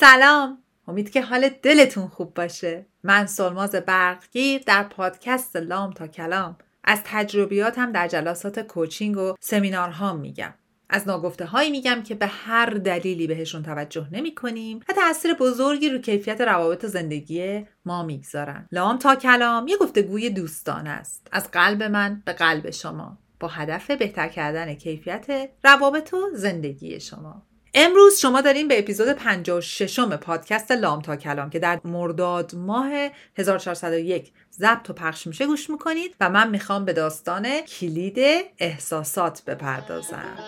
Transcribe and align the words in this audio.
سلام. 0.00 0.58
امید 0.88 1.10
که 1.10 1.22
حال 1.22 1.48
دلتون 1.48 2.08
خوب 2.08 2.34
باشه. 2.34 2.86
من 3.02 3.26
سلماز 3.26 3.70
برقگیر 3.70 4.62
در 4.66 4.82
پادکست 4.82 5.56
لام 5.56 5.92
تا 5.92 6.06
کلام. 6.06 6.56
از 6.84 7.00
تجربیاتم 7.04 7.92
در 7.92 8.08
جلسات 8.08 8.60
کوچینگ 8.60 9.16
و 9.16 9.34
سمینارها 9.40 10.12
میگم. 10.12 10.54
از 10.88 11.08
ناگفته 11.08 11.44
هایی 11.44 11.70
میگم 11.70 12.02
که 12.02 12.14
به 12.14 12.26
هر 12.26 12.66
دلیلی 12.70 13.26
بهشون 13.26 13.62
توجه 13.62 14.08
نمی 14.12 14.34
کنیم 14.34 14.80
و 14.88 14.92
تاثیر 14.92 15.34
بزرگی 15.34 15.88
رو 15.88 15.98
کیفیت 15.98 16.40
روابط 16.40 16.86
زندگی 16.86 17.66
ما 17.84 18.02
می‌گذارن. 18.02 18.68
لام 18.72 18.98
تا 18.98 19.14
کلام 19.14 19.68
یه 19.68 19.76
گفتگوی 19.76 20.30
دوستان 20.30 20.86
است. 20.86 21.28
از 21.32 21.50
قلب 21.50 21.82
من 21.82 22.22
به 22.24 22.32
قلب 22.32 22.70
شما. 22.70 23.18
با 23.40 23.48
هدف 23.48 23.90
بهتر 23.90 24.28
کردن 24.28 24.74
کیفیت 24.74 25.50
روابط 25.64 26.14
و 26.14 26.30
زندگی 26.34 27.00
شما. 27.00 27.42
امروز 27.74 28.18
شما 28.18 28.40
داریم 28.40 28.68
به 28.68 28.78
اپیزود 28.78 29.08
56 29.08 29.98
م 29.98 30.16
پادکست 30.16 30.72
لام 30.72 31.02
تا 31.02 31.16
کلام 31.16 31.50
که 31.50 31.58
در 31.58 31.80
مرداد 31.84 32.54
ماه 32.54 33.08
1401 33.36 34.32
ضبط 34.52 34.90
و 34.90 34.92
پخش 34.92 35.26
میشه 35.26 35.46
گوش 35.46 35.70
می‌کنید 35.70 36.14
و 36.20 36.30
من 36.30 36.50
می‌خوام 36.50 36.84
به 36.84 36.92
داستان 36.92 37.60
کلید 37.60 38.44
احساسات 38.58 39.42
بپردازم. 39.44 40.38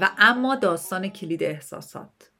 و 0.00 0.10
اما 0.18 0.54
داستان 0.54 1.08
کلید 1.08 1.42
احساسات. 1.42 2.30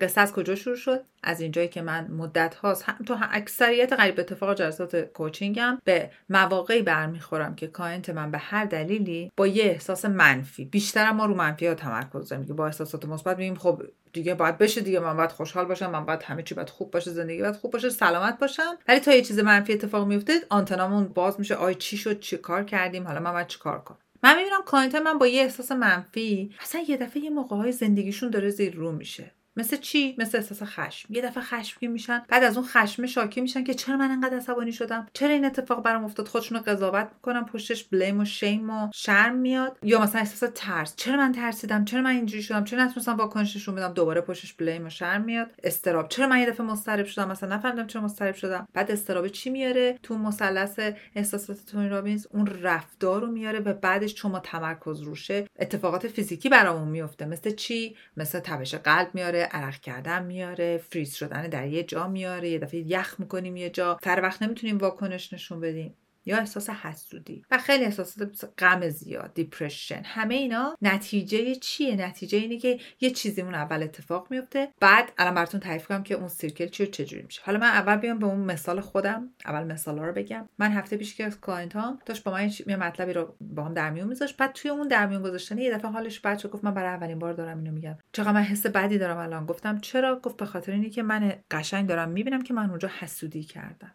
قصه 0.00 0.20
از 0.20 0.32
کجا 0.32 0.54
شروع 0.54 0.76
شد؟ 0.76 1.04
از 1.22 1.40
اینجایی 1.40 1.68
که 1.68 1.82
من 1.82 2.10
مدت 2.10 2.54
هاست 2.54 2.82
هم 2.82 3.04
تو 3.06 3.16
اکثریت 3.30 3.92
قریب 3.92 4.20
اتفاق 4.20 4.54
جلسات 4.54 4.96
coaching 4.96 5.69
م 5.69 5.78
به 5.84 6.10
مواقعی 6.28 6.82
برمیخورم 6.82 7.54
که 7.54 7.66
client 7.66 8.10
من 8.10 8.30
به 8.30 8.38
هر 8.38 8.64
دلیلی 8.64 9.32
با 9.36 9.46
یه 9.46 9.64
احساس 9.64 10.04
منفی 10.04 10.64
بیشتر 10.64 11.10
ما 11.12 11.26
رو 11.26 11.34
منفی 11.34 11.66
ها 11.66 11.74
تمرکز 11.74 12.28
داریم 12.28 12.46
که 12.46 12.52
با 12.52 12.66
احساسات 12.66 13.04
مثبت 13.04 13.38
میگیم 13.38 13.54
خب 13.54 13.82
دیگه 14.12 14.34
باید 14.34 14.58
بشه 14.58 14.80
دیگه 14.80 15.00
من 15.00 15.16
باید 15.16 15.32
خوشحال 15.32 15.64
باشم 15.64 15.90
من 15.90 16.04
باید 16.04 16.22
همه 16.22 16.42
چی 16.42 16.54
باید 16.54 16.70
خوب 16.70 16.90
باشه 16.90 17.10
زندگی 17.10 17.42
باید 17.42 17.56
خوب 17.56 17.72
باشه 17.72 17.90
سلامت 17.90 18.38
باشم. 18.38 18.78
ولی 18.88 19.00
تا 19.00 19.12
یه 19.12 19.22
چیز 19.22 19.38
منفی 19.38 19.72
اتفاق 19.72 20.06
میفته 20.06 20.32
آنتنامون 20.48 21.08
باز 21.08 21.38
میشه 21.38 21.54
آی 21.54 21.74
چی 21.74 21.96
شد 21.96 22.20
چی 22.20 22.36
کار 22.36 22.64
کردیم 22.64 23.06
حالا 23.06 23.20
من 23.20 23.32
باید 23.32 23.46
چی 23.46 23.58
کار 23.58 23.78
کنم؟ 23.78 23.98
من 24.22 24.36
می‌بینم 24.36 24.62
client 24.66 24.94
من 24.94 25.18
با 25.18 25.26
یه 25.26 25.42
احساس 25.42 25.72
منفی 25.72 26.54
اصلا 26.60 26.84
یه 26.88 26.96
دفعه 26.96 27.22
یه 27.24 27.30
موقع 27.30 27.56
های 27.56 27.72
زندگیشون 27.72 28.30
داره 28.30 28.50
زیر 28.50 28.74
رو 28.74 28.92
میشه. 28.92 29.32
مثل 29.60 29.76
چی؟ 29.76 30.14
مثل 30.18 30.38
احساس 30.38 30.62
خشم. 30.62 31.14
یه 31.14 31.22
دفعه 31.22 31.42
خشمگین 31.42 31.90
میشن 31.90 32.22
بعد 32.28 32.42
از 32.42 32.56
اون 32.56 32.66
خشم 32.66 33.06
شاکی 33.06 33.40
میشن 33.40 33.64
که 33.64 33.74
چرا 33.74 33.96
من 33.96 34.10
انقدر 34.10 34.36
عصبانی 34.36 34.72
شدم؟ 34.72 35.06
چرا 35.12 35.30
این 35.30 35.44
اتفاق 35.44 35.82
برام 35.82 36.04
افتاد؟ 36.04 36.28
خودشون 36.28 36.58
رو 36.58 36.64
قضاوت 36.64 37.08
می‌کنن 37.14 37.44
پشتش 37.44 37.84
بلیم 37.84 38.20
و 38.20 38.24
شیم 38.24 38.70
و 38.70 38.88
شرم 38.94 39.36
میاد. 39.36 39.78
یا 39.82 40.00
مثلا 40.02 40.20
احساس 40.20 40.50
ترس. 40.54 40.96
چرا 40.96 41.16
من 41.16 41.32
ترسیدم؟ 41.32 41.84
چرا 41.84 42.02
من 42.02 42.10
اینجوری 42.10 42.42
شدم؟ 42.42 42.64
چرا 42.64 42.84
نتونستم 42.84 43.16
واکنش 43.16 43.56
نشون 43.56 43.74
بدم؟ 43.74 43.92
دوباره 43.92 44.20
پشتش 44.20 44.52
بلیم 44.52 44.86
و 44.86 44.90
شرم 44.90 45.22
میاد. 45.22 45.50
استراب. 45.62 46.08
چرا 46.08 46.26
من 46.26 46.38
یه 46.38 46.50
دفعه 46.50 46.66
مضطرب 46.66 47.06
شدم؟ 47.06 47.28
مثلا 47.28 47.56
نفهمیدم 47.56 47.86
چرا 47.86 48.02
مضطرب 48.02 48.34
شدم. 48.34 48.68
بعد 48.74 48.90
استراب 48.90 49.28
چی 49.28 49.50
میاره؟ 49.50 49.98
تو 50.02 50.18
مثلث 50.18 50.80
احساسات 51.14 51.56
تونی 51.72 51.88
رابینز 51.88 52.26
اون 52.30 52.46
رفتار 52.46 53.20
رو 53.20 53.26
میاره 53.26 53.58
و 53.58 53.72
بعدش 53.72 54.14
چون 54.14 54.30
ما 54.30 54.38
تمرکز 54.38 55.00
روشه. 55.00 55.46
اتفاقات 55.58 56.08
فیزیکی 56.08 56.48
برامون 56.48 56.88
میفته. 56.88 57.26
مثل 57.26 57.50
چی؟ 57.50 57.96
مثل 58.16 58.40
تپش 58.40 58.74
قلب 58.74 59.10
میاره. 59.14 59.48
عرق 59.50 59.80
کردن 59.80 60.26
میاره 60.26 60.78
فریز 60.78 61.14
شدن 61.14 61.42
در 61.48 61.66
یه 61.68 61.82
جا 61.84 62.08
میاره 62.08 62.48
یه 62.50 62.58
دفعه 62.58 62.80
یخ 62.80 63.20
می‌کنیم 63.20 63.56
یه 63.56 63.70
جا. 63.70 63.98
سر 64.04 64.20
وقت 64.22 64.42
نمی‌تونیم 64.42 64.78
واکنش 64.78 65.32
نشون 65.32 65.60
بدیم. 65.60 65.96
یا 66.24 66.38
احساس 66.38 66.70
حسودی. 66.70 67.42
و 67.50 67.58
خیلی 67.58 67.84
احساسات 67.84 68.52
غم 68.58 68.88
زیاد 68.88 69.34
depression 69.34 70.02
همه 70.04 70.34
اینا 70.34 70.76
نتیجه 70.82 71.54
چیه؟ 71.54 71.96
نتیجه 71.96 72.38
اینه 72.38 72.58
که 72.58 72.80
یه 73.00 73.10
چیزیمون 73.10 73.54
اول 73.54 73.82
اتفاق 73.82 74.26
میفته 74.30 74.68
بعد 74.80 75.12
الان 75.18 75.34
براتون 75.34 75.60
تعریف 75.60 75.86
کنم 75.86 76.02
که 76.02 76.14
اون 76.14 76.28
circle 76.28 76.66
چیه 76.66 76.82
و 76.82 76.86
چجوری 76.86 77.22
میشه. 77.22 77.42
حالا 77.44 77.58
من 77.58 77.66
اول 77.66 77.96
بیام 77.96 78.18
به 78.18 78.26
اون 78.26 78.40
مثال 78.40 78.80
خودم 78.80 79.30
اول 79.44 79.64
مثالا 79.72 80.04
رو 80.04 80.12
بگم. 80.12 80.48
من 80.58 80.72
هفته 80.72 80.96
پیش 80.96 81.14
که 81.14 81.30
client 81.30 81.76
م 81.76 81.98
داشت 82.06 82.24
با 82.24 82.32
من 82.32 82.50
یه 82.66 82.76
مطلبی 82.76 83.12
رو 83.12 83.36
با 83.40 83.64
هم 83.64 83.74
در 83.74 83.90
میون 83.90 84.08
میذاشت. 84.08 84.36
بعد 84.36 84.52
توی 84.52 84.70
اون 84.70 84.88
در 84.88 85.06
میون 85.06 85.22
گذاشتن 85.22 85.58
یه 85.58 85.74
دفعه 85.74 85.90
حالش 85.90 86.20
بد 86.20 86.38
شد. 86.38 86.50
گفت 86.50 86.64
من 86.64 86.74
برای 86.74 86.88
اولین 86.88 87.18
بار 87.18 87.32
دارم 87.32 87.58
اینو 87.58 87.72
میگم. 87.72 87.98
چقدر 88.12 88.32
من 88.32 88.42
حس 88.42 88.66
بدی 88.66 88.98
دارم 88.98 89.16
الان؟ 89.16 89.46
گفتم 89.46 89.78
چرا؟ 89.78 90.20
گفت 90.20 90.36
به 90.36 90.46
خاطر 90.46 90.72
اینه 90.72 90.90
که 90.90 91.02
من 91.02 91.32
قشنگ 91.50 91.88
دارم 91.88 92.08
می‌بینم 92.08 92.42
که 92.42 92.54
من 92.54 92.70
اونجا 92.70 92.90
حسودی 92.98 93.42
کردم. 93.42 93.94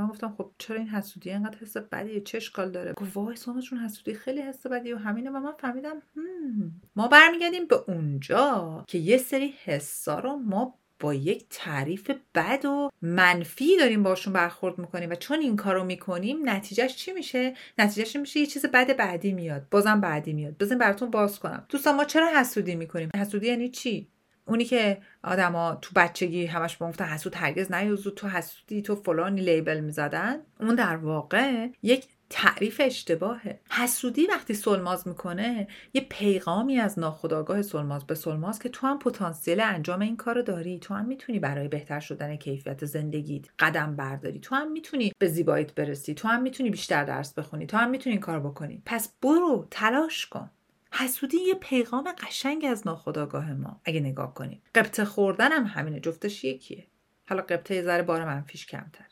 من 0.00 0.08
گفتم 0.08 0.34
خب 0.38 0.50
چرا 0.58 0.76
این 0.76 0.88
حسودی 0.88 1.30
انقدر 1.30 1.58
حس 1.58 1.76
بدیه؟ 1.76 2.20
چه 2.20 2.36
اشکال 2.36 2.70
داره؟ 2.70 2.92
گفت 2.92 3.16
وای 3.16 3.36
سانشون 3.36 3.78
حسودی 3.78 4.14
خیلی 4.14 4.40
حس 4.40 4.66
بدیه 4.66 4.94
و 4.94 4.98
همینه 4.98 5.30
و 5.30 5.40
من 5.40 5.52
فهمیدم 5.52 6.02
ما 6.96 7.08
برمیگردیم 7.08 7.66
به 7.66 7.76
اونجا 7.88 8.84
که 8.86 8.98
یه 8.98 9.18
سری 9.18 9.54
حسا 9.64 10.18
رو 10.18 10.36
ما 10.36 10.74
با 11.00 11.14
یک 11.14 11.46
تعریف 11.50 12.10
بد 12.34 12.64
و 12.64 12.90
منفی 13.02 13.76
داریم 13.76 14.02
باشون 14.02 14.32
برخورد 14.32 14.78
می‌کنیم 14.78 15.10
و 15.10 15.14
چون 15.14 15.38
این 15.38 15.56
کارو 15.56 15.84
می‌کنیم 15.84 16.48
نتیجهش 16.48 16.96
چی 16.96 17.12
میشه؟ 17.12 17.54
نتیجهش 17.78 18.16
میشه 18.16 18.40
یه 18.40 18.46
چیز 18.46 18.66
بد 18.66 18.96
بعدی 18.96 19.32
میاد 19.32 19.66
بازم 19.70 20.00
بعدی 20.00 20.32
میاد. 20.32 20.58
بزن 20.58 20.78
براتون 20.78 21.10
باز 21.10 21.38
کنم. 21.38 21.66
دوستان 21.68 21.96
ما 21.96 22.04
چرا 22.04 22.40
حسودی 22.40 22.74
می‌کنیم؟ 22.74 23.10
حسودی 23.16 23.46
یعنی 23.46 23.68
چی؟ 23.68 24.08
اونی 24.50 24.64
که 24.64 24.98
آدما 25.22 25.78
تو 25.82 25.90
بچگی 25.96 26.46
همش 26.46 26.76
به 26.76 26.86
گفتن 26.86 27.04
حسود 27.04 27.34
هرگز 27.34 27.72
نیوزو 27.72 28.10
تو 28.10 28.28
حسودی 28.28 28.82
تو 28.82 28.94
فلانی 28.94 29.40
لیبل 29.40 29.80
می‌زدن. 29.80 30.38
اون 30.60 30.74
در 30.74 30.96
واقع 30.96 31.66
یک 31.82 32.06
تعریف 32.30 32.80
اشتباهه. 32.84 33.60
حسودی 33.70 34.26
وقتی 34.26 34.54
سلماز 34.54 35.08
می‌کنه 35.08 35.68
یه 35.94 36.06
پیغامی 36.10 36.78
از 36.78 36.98
ناخودآگاه 36.98 37.62
سلماز 37.62 38.06
به 38.06 38.14
سلماز 38.14 38.58
که 38.58 38.68
تو 38.68 38.86
هم 38.86 38.98
پتانسیل 38.98 39.60
انجام 39.60 40.00
این 40.00 40.16
کارو 40.16 40.42
داری 40.42 40.78
تو 40.78 40.94
هم 40.94 41.04
می‌تونی 41.04 41.38
برای 41.38 41.68
بهتر 41.68 42.00
شدن 42.00 42.36
کیفیت 42.36 42.84
زندگیت 42.84 43.46
قدم 43.58 43.96
برداری. 43.96 44.38
تو 44.38 44.54
هم 44.54 44.72
می‌تونی 44.72 45.12
به 45.18 45.28
زیباییت 45.28 45.74
برسی 45.74 46.14
تو 46.14 46.28
هم 46.28 46.42
می‌تونی 46.42 46.70
بیشتر 46.70 47.04
درس 47.04 47.34
بخونی 47.34 47.66
تو 47.66 47.76
هم 47.76 47.90
می‌تونی 47.90 48.12
این 48.12 48.22
کار 48.22 48.40
بکنی. 48.40 48.82
پس 48.86 49.12
برو 49.22 49.66
تلاش 49.70 50.26
کن. 50.26 50.50
حسودی 50.92 51.36
یه 51.36 51.54
پیغام 51.54 52.12
قشنگ 52.18 52.64
از 52.64 52.86
ناخودآگاه 52.86 53.52
ما 53.52 53.80
اگه 53.84 54.00
نگاه 54.00 54.34
کنیم. 54.34 54.62
قبطه 54.74 55.04
خوردن 55.04 55.52
هم 55.52 55.64
همینه 55.64 56.00
جفتش 56.00 56.44
یکیه. 56.44 56.86
حالا 57.28 57.42
قبطه 57.42 57.74
یه 57.74 57.82
ذره 57.82 58.02
بار 58.02 58.24
منفیش 58.24 58.66
کمتر. 58.66 59.04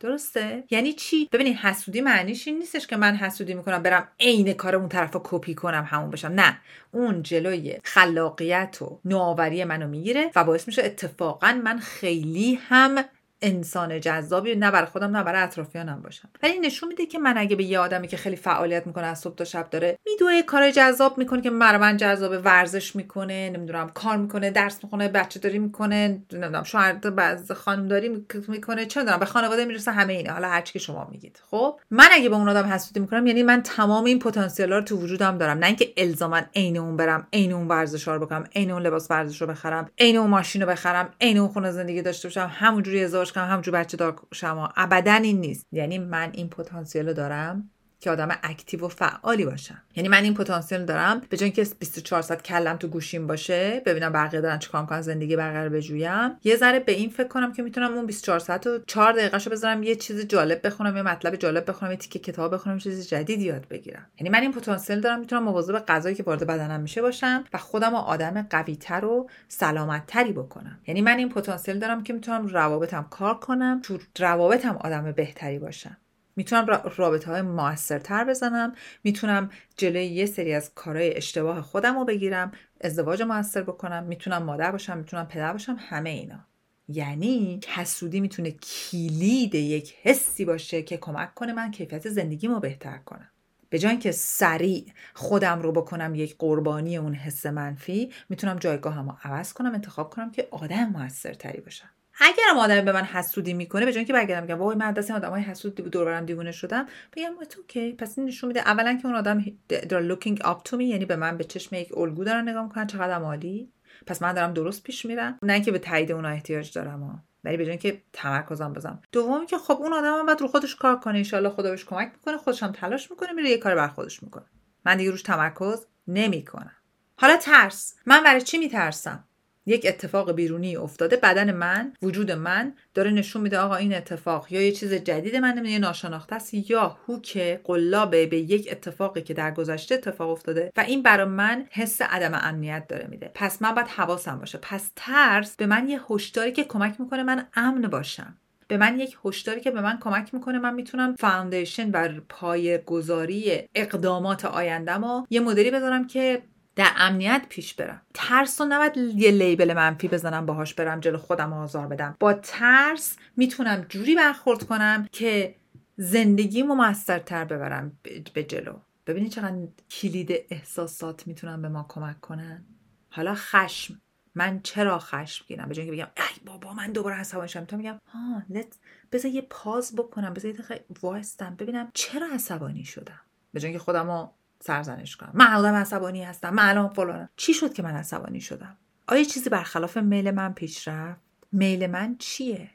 درسته؟ 0.00 0.64
یعنی 0.70 0.92
چی؟ 0.92 1.28
ببینید 1.32 1.56
حسودی 1.56 2.00
معنیش 2.00 2.48
این 2.48 2.58
نیستش 2.58 2.86
که 2.86 2.96
من 2.96 3.16
حسودی 3.16 3.54
می‌کنم 3.54 3.82
برم 3.82 4.08
عین 4.20 4.52
کار 4.52 4.76
اون 4.76 4.88
طرف 4.88 5.14
رو 5.14 5.20
کپی 5.24 5.54
کنم 5.54 5.84
همون 5.88 6.10
بشم. 6.10 6.28
نه. 6.28 6.60
اون 6.90 7.22
جلوی 7.22 7.78
خلاقیت 7.84 8.82
و 8.82 9.00
نوآوری 9.04 9.64
منو 9.64 9.88
می‌گیره 9.88 10.30
و 10.36 10.44
باعث 10.44 10.66
میشه 10.66 10.82
اتفاقا 10.84 11.60
من 11.64 11.78
خیلی 11.78 12.58
هم 12.62 13.04
انسان 13.42 14.00
جذابی 14.00 14.54
نه 14.54 14.70
برای 14.70 14.86
خودم 14.86 15.16
نه 15.16 15.22
برای 15.22 15.42
اطرافیانم 15.42 16.00
باشم. 16.02 16.28
ولی 16.42 16.58
نشون 16.58 16.88
میده 16.88 17.06
که 17.06 17.18
من 17.18 17.38
اگه 17.38 17.56
به 17.56 17.64
یه 17.64 17.78
آدمی 17.78 18.08
که 18.08 18.16
خیلی 18.16 18.36
فعالیت 18.36 18.86
می‌کنه 18.86 19.06
از 19.06 19.18
صبح 19.18 19.34
تا 19.34 19.44
شب 19.44 19.70
داره 19.70 19.98
میدوه 20.06 20.42
کار 20.42 20.70
جذاب 20.70 21.18
می‌کنه 21.18 21.40
که 21.40 21.50
برای 21.50 21.80
من 21.80 21.96
جذاب 21.96 22.40
ورزش 22.44 22.96
می‌کنه 22.96 23.50
نمی‌دونم 23.50 23.88
کار 23.88 24.16
می‌کنه 24.16 24.50
درس 24.50 24.84
می‌کنه 24.84 25.08
بچه 25.08 25.40
داری 25.40 25.58
می‌کنه 25.58 26.22
نمی‌دونم 26.32 26.62
شوهر 26.62 26.92
بعض 26.92 27.52
خانم 27.52 27.88
داری 27.88 28.08
می‌کنه 28.48 28.86
چه 28.86 29.00
می‌دونم 29.00 29.18
به 29.18 29.26
خانواده 29.26 29.64
می‌رسه 29.64 29.90
همه 29.90 30.12
اینا. 30.12 30.32
حالا 30.32 30.48
هر 30.48 30.60
که 30.60 30.78
شما 30.78 31.08
میگید. 31.10 31.42
خب؟ 31.50 31.80
من 31.90 32.08
اگه 32.12 32.28
به 32.28 32.36
اون 32.36 32.48
آدم 32.48 32.68
حسودی 32.68 33.00
می‌کنم 33.00 33.26
یعنی 33.26 33.42
من 33.42 33.62
تمام 33.62 34.04
این 34.04 34.18
پتانسیل 34.18 34.72
رو 34.72 34.80
تو 34.80 34.96
وجودم 34.96 35.38
دارم. 35.38 35.58
نه 35.58 35.66
اینکه 35.66 35.92
الزاما 35.96 36.40
عین 36.56 36.78
اون 36.78 36.96
برم 36.96 37.26
عین 37.32 37.52
اون 37.52 37.68
ورزش 37.68 38.08
رو 38.08 38.18
بکنم 38.18 38.44
عین 38.56 38.70
اون 38.70 38.82
لباس 38.82 39.10
ورزش 39.10 39.40
رو 39.40 39.46
بخرم 39.46 39.90
عین 39.98 40.16
اون 40.16 40.30
ماشین 40.30 40.62
رو 40.62 40.68
بخرم 40.68 41.08
عین 41.20 41.38
اون 41.38 41.48
خونه 41.48 41.70
زندگی 41.70 42.02
داشته 42.02 42.28
باشم. 42.28 42.50
همونجوری 42.52 43.08
ازدواج 43.28 43.32
کنم. 43.32 43.50
همونجوری 43.50 43.76
بچه 43.76 43.96
دار 43.96 44.20
شما. 44.32 44.68
ابدا 44.76 45.12
این 45.12 45.40
نیست. 45.40 45.66
یعنی 45.72 45.98
من 45.98 46.30
این 46.32 46.48
پتانسیل 46.48 47.08
رو 47.08 47.14
دارم. 47.14 47.70
که 48.00 48.10
آدم 48.10 48.38
اکتیو 48.42 48.84
و 48.84 48.88
فعالی 48.88 49.44
باشم. 49.44 49.82
یعنی 49.96 50.08
من 50.08 50.22
این 50.22 50.34
پتانسیل 50.34 50.84
دارم. 50.84 51.22
به 51.28 51.36
جای 51.36 51.44
اینکه 51.44 51.66
24 51.78 52.22
ساعت 52.22 52.42
کلم 52.42 52.76
تو 52.76 52.88
گوشیم 52.88 53.26
باشه 53.26 53.82
ببینم 53.86 54.12
بقیه 54.12 54.40
دارن 54.40 54.58
چیکار 54.58 54.80
می‌کنن 54.80 55.00
زندگی 55.00 55.36
بقیه 55.36 55.68
بجویم. 55.68 56.30
یه 56.44 56.56
ذره 56.56 56.78
به 56.78 56.92
این 56.92 57.10
فکر 57.10 57.28
کنم 57.28 57.52
که 57.52 57.62
می‌تونم 57.62 57.94
اون 57.94 58.06
24 58.06 58.38
ساعت 58.38 58.66
و 58.66 58.78
4 58.86 59.12
دقیقهشو 59.12 59.50
بذارم 59.50 59.82
یه 59.82 59.94
چیز 59.96 60.26
جالب 60.26 60.66
بخونم 60.66 60.96
یه 60.96 61.02
مطلب 61.02 61.36
جالب 61.36 61.70
بخونم 61.70 61.90
یه 61.90 61.96
تیکه 61.96 62.18
کتاب 62.18 62.54
بخونم 62.54 62.78
چیز 62.78 63.08
جدید 63.08 63.40
یاد 63.40 63.68
بگیرم. 63.68 64.06
یعنی 64.20 64.30
من 64.30 64.40
این 64.40 64.52
پتانسیل 64.52 65.00
دارم 65.00 65.20
می‌تونم 65.20 65.42
مواظب 65.42 65.78
غذایی 65.78 66.14
که 66.14 66.22
وارد 66.22 66.46
بدنم 66.46 66.80
میشه 66.80 67.02
باشم 67.02 67.44
و 67.52 67.58
خودم 67.58 67.94
و 67.94 67.96
آدم 67.96 68.46
قویتر 68.50 69.04
و 69.04 69.30
سلامتتری 69.48 70.32
بکنم. 70.32 70.78
یعنی 70.86 71.00
من 71.00 71.18
این 71.18 71.28
پتانسیل 71.28 71.78
دارم 71.78 72.02
که 72.02 72.12
می‌تونم 72.12 72.46
روابطم 72.46 73.06
کار 73.10 73.34
کنم 73.34 73.80
تو 73.82 73.98
روابطم 74.18 74.76
آدم 74.76 75.12
بهتری 75.12 75.58
باشم. 75.58 75.96
می‌تونم 76.38 76.66
رابطه 76.96 77.30
های 77.30 77.42
موثرتر 77.42 78.24
بزنم 78.24 78.72
می‌تونم 79.04 79.50
جلوی 79.76 80.04
یه 80.06 80.26
سری 80.26 80.54
از 80.54 80.74
کارهای 80.74 81.16
اشتباه 81.16 81.62
خودم 81.62 81.98
رو 81.98 82.04
بگیرم 82.04 82.52
ازدواج 82.80 83.22
موثر 83.22 83.62
بکنم 83.62 84.04
می‌تونم 84.04 84.42
مادر 84.42 84.72
باشم 84.72 84.98
می‌تونم 84.98 85.26
پدر 85.26 85.52
باشم 85.52 85.76
همه 85.78 86.10
اینا. 86.10 86.46
یعنی 86.88 87.60
حسودی 87.68 88.20
می‌تونه 88.20 88.50
کلید 88.50 89.54
یک 89.54 89.94
حسی 90.02 90.44
باشه 90.44 90.82
که 90.82 90.96
کمک 90.96 91.34
کنه 91.34 91.52
من 91.52 91.70
کیفیت 91.70 92.08
زندگیمو 92.08 92.60
بهتر 92.60 92.98
کنم. 92.98 93.30
به 93.70 93.78
جای 93.78 93.90
اینکه 93.90 94.12
سریع 94.12 94.86
خودم 95.14 95.62
رو 95.62 95.72
بکنم 95.72 96.14
یک 96.14 96.36
قربانی 96.38 96.96
اون 96.96 97.14
حس 97.14 97.46
منفی 97.46 98.12
می‌تونم 98.28 98.56
جایگاهم 98.56 99.08
رو 99.08 99.16
عوض 99.24 99.52
کنم 99.52 99.74
انتخاب 99.74 100.10
کنم 100.10 100.30
که 100.30 100.48
آدم 100.50 100.84
موثرتری 100.84 101.60
باشم. 101.60 101.90
اگرم 102.20 102.58
آدمی 102.58 102.80
به 102.80 102.92
من 102.92 103.04
حسودی 103.04 103.54
می‌کنه 103.54 103.84
به 103.84 103.92
جای 103.92 103.98
اینکه 103.98 104.12
برگردم 104.12 104.46
بگم 104.46 104.58
وای 104.58 104.76
من 104.76 104.92
دست 104.92 105.10
آدمای 105.10 105.42
حسود 105.42 105.74
دور 105.74 106.04
برم 106.04 106.26
دیوونه 106.26 106.52
شدم. 106.52 106.86
بگم 107.16 107.32
اوکی 107.58 107.92
پس 107.92 108.18
این 108.18 108.26
نشون 108.26 108.48
میده 108.48 108.60
اولا 108.60 108.98
که 109.02 109.06
اون 109.06 109.16
آدم 109.16 109.44
داره 109.68 110.14
looking 110.14 110.36
up 110.36 110.68
to 110.68 110.72
me 110.72 110.80
یعنی 110.80 111.04
به 111.04 111.16
من 111.16 111.36
به 111.36 111.44
چشم 111.44 111.74
یک 111.74 111.98
الگو 111.98 112.24
دارن 112.24 112.48
نگاه 112.48 112.62
می‌کنن 112.62 112.86
چقدر 112.86 113.14
عالی. 113.14 113.72
پس 114.06 114.22
من 114.22 114.32
دارم 114.32 114.52
درست 114.52 114.82
پیش 114.82 115.06
میرم. 115.06 115.38
نه 115.42 115.52
اینکه 115.52 115.72
به 115.72 115.78
تایید 115.78 116.12
اون 116.12 116.24
احتیاج 116.24 116.72
دارم 116.72 117.24
ولی 117.44 117.56
به 117.56 117.76
که 117.76 118.02
تمرکزم 118.12 118.72
بزنم. 118.72 119.02
دومی 119.12 119.46
که 119.46 119.58
خب 119.58 119.76
اون 119.80 119.92
آدم 119.92 120.18
هم 120.18 120.36
رو 120.40 120.48
خودش 120.48 120.76
کار 120.76 121.00
کنه. 121.00 121.24
ان 121.32 121.48
خدا 121.48 121.70
بهش 121.70 121.84
کمک 121.84 122.12
می‌کنه 122.12 122.36
خودش 122.36 122.62
هم 122.62 122.72
تلاش 122.72 123.10
می‌کنه 123.10 123.32
میره 123.32 123.50
یه 123.50 123.58
کار 123.58 123.74
بر 123.74 123.88
خودش 123.88 124.22
می‌کنه. 124.22 124.44
من 124.84 124.96
دیگه 124.96 125.10
روش 125.10 125.22
تمرکز 125.22 125.86
نمی‌کنم. 126.06 126.76
حالا 127.16 127.36
ترس. 127.36 127.94
من 128.06 128.24
برای 128.24 128.40
چی 128.40 128.58
میترسم؟ 128.58 129.27
یک 129.68 129.86
اتفاق 129.88 130.32
بیرونی 130.32 130.76
افتاده 130.76 131.16
بدن 131.16 131.52
من 131.52 131.92
وجود 132.02 132.32
من 132.32 132.72
داره 132.94 133.10
نشون 133.10 133.42
میده 133.42 133.58
آقا 133.58 133.74
این 133.74 133.94
اتفاق 133.94 134.52
یا 134.52 134.62
یه 134.62 134.72
چیز 134.72 134.94
جدید 134.94 135.36
من 135.36 135.52
نمیده 135.52 135.72
یه 135.72 135.78
ناشناخته 135.78 136.36
است 136.36 136.70
یا 136.70 136.98
هوک 137.06 137.38
قلابه 137.64 138.26
به 138.26 138.38
یک 138.38 138.68
اتفاقی 138.70 139.22
که 139.22 139.34
در 139.34 139.50
گذشته 139.50 139.94
اتفاق 139.94 140.30
افتاده 140.30 140.72
و 140.76 140.80
این 140.80 141.02
برای 141.02 141.26
من 141.26 141.66
حس 141.70 142.02
عدم 142.02 142.40
امنیت 142.42 142.88
داره 142.88 143.06
میده. 143.10 143.30
پس 143.34 143.62
من 143.62 143.74
باید 143.74 143.88
حواسم 143.88 144.38
باشه. 144.38 144.58
پس 144.62 144.90
ترس 144.96 145.56
به 145.56 145.66
من 145.66 145.88
یه 145.88 146.00
هشداری 146.10 146.52
که 146.52 146.64
کمک 146.64 147.00
می‌کنه 147.00 147.22
من 147.22 147.46
امن 147.54 147.82
باشم. 147.82 148.36
به 148.68 148.76
من 148.76 149.00
یک 149.00 149.16
هشداری 149.24 149.60
که 149.60 149.70
به 149.70 149.80
من 149.80 149.98
کمک 150.00 150.34
می‌کنه 150.34 150.58
من 150.58 150.74
می‌تونم 150.74 151.16
فاوندیشن 151.16 151.90
بر 151.90 152.20
پای 152.28 152.78
گذاری 152.78 153.68
اقدامات 153.74 154.44
آیندم 154.44 155.04
و 155.04 155.26
یه 155.30 155.40
مدلی 155.40 155.70
بذارم 155.70 156.06
که 156.06 156.42
در 156.78 156.92
امنیت 156.96 157.46
پیش 157.48 157.74
برم. 157.74 158.02
ترس 158.14 158.60
رو 158.60 158.66
نباید 158.66 158.96
یه 158.96 159.30
لیبل 159.30 159.74
منفی 159.74 160.08
بزنم 160.08 160.46
باهاش 160.46 160.74
برم 160.74 161.00
جلو 161.00 161.18
خودم 161.18 161.52
آزار 161.52 161.86
بدم. 161.86 162.16
با 162.20 162.32
ترس 162.32 163.16
می‌تونم 163.36 163.86
جوری 163.88 164.14
برخورد 164.14 164.62
کنم 164.62 165.08
که 165.12 165.54
زندگیمو 165.96 166.74
موثرتر 166.74 167.44
ببرم 167.44 167.98
به 168.34 168.44
جلو. 168.44 168.72
ببینید 169.06 169.32
چقدر 169.32 169.56
کلید 169.90 170.32
احساسات 170.50 171.26
می‌تونن 171.26 171.62
به 171.62 171.68
ما 171.68 171.86
کمک 171.88 172.20
کنن. 172.20 172.64
حالا 173.10 173.34
خشم. 173.34 174.00
من 174.34 174.60
چرا 174.62 174.98
خشم 174.98 175.44
گیرم؟ 175.48 175.68
به 175.68 175.74
جای 175.74 175.90
بگم 175.90 176.08
ای 176.16 176.44
بابا 176.46 176.72
من 176.72 176.92
دوباره 176.92 177.16
عصبانی 177.16 177.48
شدم. 177.48 177.64
تو 177.64 177.76
میگم 177.76 177.98
ها 178.12 178.42
لت 178.50 178.76
بذار 179.12 179.32
یه 179.32 179.42
پاز 179.50 179.96
بکنم 179.96 180.34
بذار 180.34 180.54
یه 180.54 180.84
وایستم 181.02 181.54
ببینم 181.54 181.90
چرا 181.94 182.26
عصبانی 182.34 182.84
شدم. 182.84 183.20
به 183.52 183.60
جای 183.60 183.78
خودمو 183.78 184.28
سرزنش 184.60 185.16
کنم. 185.16 185.32
من 185.34 185.52
آدم 185.52 185.74
عصبانی 185.74 186.24
هستم. 186.24 186.54
من 186.54 186.68
الان 186.68 186.88
فلانم. 186.88 187.28
چی 187.36 187.54
شد 187.54 187.72
که 187.72 187.82
من 187.82 187.94
عصبانی 187.94 188.40
شدم؟ 188.40 188.76
آیا 189.08 189.24
چیزی 189.24 189.50
برخلاف 189.50 189.96
میل 189.96 190.30
من 190.30 190.52
پیش 190.52 190.88
رفت؟ 190.88 191.20
میل 191.52 191.86
من 191.86 192.16
چیه؟ 192.18 192.70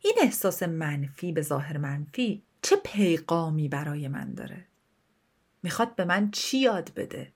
این 0.00 0.14
احساس 0.22 0.62
منفی 0.62 1.32
به 1.32 1.42
ظاهر 1.42 1.78
منفی 1.78 2.42
چه 2.62 2.76
پیغامی 2.76 3.68
برای 3.68 4.08
من 4.08 4.34
داره؟ 4.34 4.66
می‌خواد 5.62 5.94
به 5.94 6.04
من 6.04 6.30
چی 6.30 6.58
یاد 6.58 6.92
بده؟ 6.96 7.32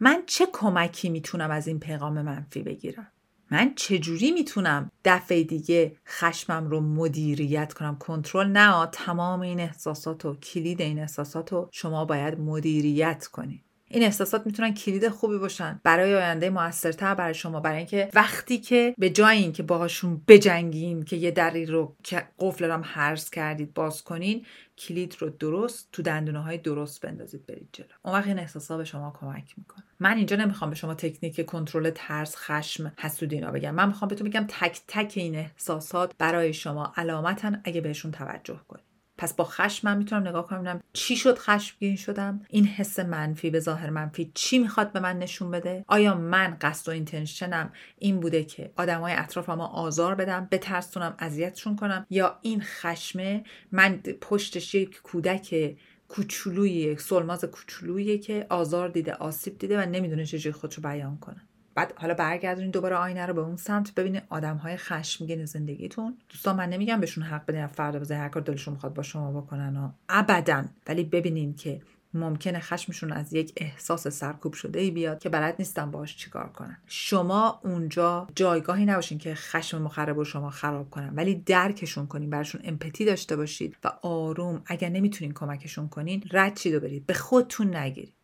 من 0.00 0.22
چه 0.26 0.46
کمکی 0.52 1.08
می‌تونم 1.08 1.50
از 1.50 1.66
این 1.66 1.80
پیغام 1.80 2.22
منفی 2.22 2.62
بگیرم؟ 2.62 3.12
من 3.50 3.74
چجوری 3.74 4.30
می‌تونم 4.30 4.90
دفعه 5.04 5.42
دیگه 5.42 5.96
خشمم 6.06 6.66
رو 6.66 6.80
مدیریت 6.80 7.72
کنم؟ 7.72 7.98
کنترل 7.98 8.46
نه 8.46 8.86
تمام 8.92 9.40
این 9.40 9.60
احساسات 9.60 10.24
و 10.24 10.34
کلید 10.34 10.82
این 10.82 10.98
احساسات 10.98 11.52
رو 11.52 11.68
شما 11.72 12.04
باید 12.04 12.40
مدیریت 12.40 13.26
کنید 13.26 13.65
این 13.88 14.02
احساسات 14.02 14.46
می‌تونن 14.46 14.74
کلید 14.74 15.08
خوبی 15.08 15.38
باشن. 15.38 15.80
برای 15.82 16.14
آینده 16.14 16.50
موثرتر 16.50 17.14
برای 17.14 17.34
شما. 17.34 17.60
برای 17.60 17.78
اینکه 17.78 18.08
وقتی 18.14 18.58
که 18.58 18.94
به 18.98 19.10
جای 19.10 19.38
اینکه 19.38 19.62
باهاشون 19.62 20.22
بجنگین 20.28 21.02
که 21.02 21.16
یه 21.16 21.30
دری 21.30 21.66
رو 21.66 21.96
که 22.02 22.28
قفل 22.38 22.64
رام 22.64 22.82
هرز 22.84 23.30
کردید 23.30 23.74
باز 23.74 24.04
کنین 24.04 24.46
کلید 24.78 25.16
رو 25.18 25.30
درست 25.30 25.88
تو 25.92 26.02
دندونه 26.02 26.42
های 26.42 26.58
درست 26.58 27.00
بندازید 27.00 27.46
برید 27.46 27.68
جلو. 27.72 27.86
اون 28.02 28.14
وقت 28.14 28.26
این 28.26 28.38
احساسات 28.38 28.78
به 28.78 28.84
شما 28.84 29.16
کمک 29.20 29.54
می‌کنه. 29.58 29.84
من 30.00 30.16
اینجا 30.16 30.36
نمی‌خوام 30.36 30.70
به 30.70 30.76
شما 30.76 30.94
تکنیک 30.94 31.46
کنترل 31.46 31.90
ترس 31.94 32.36
خشم 32.36 32.92
حسود 32.98 33.32
اینا 33.32 33.50
بگم. 33.50 33.74
من 33.74 33.88
می‌خوام 33.88 34.08
بهتون 34.08 34.28
بگم 34.28 34.46
تک 34.48 34.80
تک 34.88 35.12
این 35.16 35.36
احساسات 35.36 36.12
برای 36.18 36.52
شما 36.52 36.92
علامتن 36.96 37.60
اگه 37.64 37.80
بهشون 37.80 38.10
توجه 38.10 38.60
کنید 38.68 38.85
پس 39.18 39.34
با 39.34 39.44
خشم 39.44 39.88
من 39.88 39.98
می‌تونم 39.98 40.28
نگاه 40.28 40.46
کنم 40.46 40.82
چی 40.92 41.16
شد 41.16 41.38
خشمگین 41.38 41.96
شدم. 41.96 42.40
این 42.48 42.66
حس 42.66 42.98
منفی 42.98 43.50
به 43.50 43.60
ظاهر 43.60 43.90
منفی 43.90 44.30
چی 44.34 44.58
می‌خواد 44.58 44.92
به 44.92 45.00
من 45.00 45.18
نشون 45.18 45.50
بده؟ 45.50 45.84
آیا 45.88 46.14
من 46.14 46.56
قصد 46.60 46.88
و 46.88 46.92
اینتنشنم 46.92 47.72
این 47.98 48.20
بوده 48.20 48.44
که 48.44 48.72
آدمای 48.76 49.14
اطرافم 49.16 49.60
آزار 49.60 50.14
بدم 50.14 50.48
بترسونم 50.50 51.14
اذیتشون 51.18 51.76
کنم؟ 51.76 52.06
یا 52.10 52.38
این 52.42 52.62
خشمه 52.62 53.44
من 53.72 53.96
پشتش 54.20 54.74
یک 54.74 55.02
کودک 55.02 55.76
کوچولوی 56.08 56.70
یک 56.70 57.00
سلماز 57.00 57.44
کوچولویی 57.44 58.18
که 58.18 58.46
آزار 58.50 58.88
دیده 58.88 59.12
آسیب 59.12 59.58
دیده 59.58 59.82
و 59.82 59.86
نمی‌دونه 59.86 60.26
چجوری 60.26 60.52
خودشو 60.52 60.82
بیان 60.82 61.18
کنه؟ 61.18 61.45
بعد 61.76 61.92
حالا 61.96 62.14
برگردونید 62.14 62.72
دوباره 62.72 62.96
آینه 62.96 63.26
رو 63.26 63.34
به 63.34 63.40
اون 63.40 63.56
سمت 63.56 63.94
ببینید 63.94 64.22
آدم 64.28 64.56
های 64.56 64.76
خشمگین 64.76 65.44
زندگیتون. 65.44 66.18
دوستان 66.28 66.56
من 66.56 66.68
نمیگم 66.68 67.00
بهشون 67.00 67.24
حق 67.24 67.46
بدین 67.46 67.66
فردا 67.66 67.98
بزنین 67.98 68.20
هر 68.20 68.28
کار 68.28 68.42
دلشون 68.42 68.74
می‌خواد 68.74 68.94
با 68.94 69.02
شما 69.02 69.40
بکنن 69.40 69.76
و 69.76 69.90
ابدا. 70.08 70.64
ولی 70.86 71.04
ببینین 71.04 71.54
که 71.54 71.80
ممکنه 72.14 72.60
خشمشون 72.60 73.12
از 73.12 73.32
یک 73.32 73.52
احساس 73.56 74.08
سرکوب 74.08 74.52
شده 74.52 74.80
ای 74.80 74.90
بیاد 74.90 75.18
که 75.18 75.28
بلد 75.28 75.54
نیستن 75.58 75.90
باش 75.90 76.16
چیکار 76.16 76.48
کنن. 76.48 76.76
شما 76.86 77.60
اونجا 77.64 78.26
جایگاهی 78.34 78.84
نباشین 78.84 79.18
که 79.18 79.34
خشم 79.34 79.82
مخرب 79.82 80.16
رو 80.16 80.24
شما 80.24 80.50
خراب 80.50 80.90
کنن 80.90 81.14
ولی 81.14 81.34
درکشون 81.34 82.06
کنین 82.06 82.30
براشون 82.30 82.60
امپتی 82.64 83.04
داشته 83.04 83.36
باشید 83.36 83.76
و 83.84 83.92
آروم. 84.02 84.62
اگر 84.66 84.88
نمی‌تونین 84.88 85.34
کمکشون 85.34 85.88
کنین 85.88 86.24
رد 86.32 86.66
و 86.66 86.80
برید؟ 86.80 87.06
به 87.06 87.14
خودتون 87.14 87.76
نگیرید. 87.76 88.15